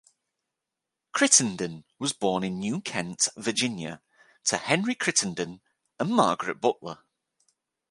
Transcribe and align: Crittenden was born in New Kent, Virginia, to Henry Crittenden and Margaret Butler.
Crittenden 1.11 1.83
was 1.99 2.11
born 2.11 2.43
in 2.43 2.57
New 2.57 2.81
Kent, 2.81 3.29
Virginia, 3.37 4.01
to 4.45 4.57
Henry 4.57 4.95
Crittenden 4.95 5.61
and 5.99 6.09
Margaret 6.11 6.59
Butler. 6.59 7.05